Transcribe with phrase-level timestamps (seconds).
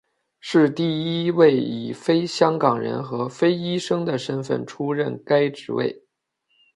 [0.39, 6.01] 是第一位以非香港人和非医生的身份出任该职位。